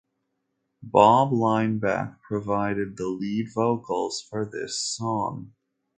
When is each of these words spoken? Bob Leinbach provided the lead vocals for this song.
Bob 0.81 1.31
Leinbach 1.31 2.19
provided 2.23 2.97
the 2.97 3.05
lead 3.05 3.49
vocals 3.53 4.19
for 4.19 4.43
this 4.51 4.81
song. 4.81 5.53